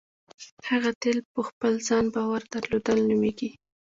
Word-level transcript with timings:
هغه 0.69 0.91
تیل 1.01 1.19
په 1.33 1.41
خپل 1.47 1.73
ځان 1.87 2.05
باور 2.15 2.41
درلودل 2.53 2.99
نومېږي. 3.09 3.49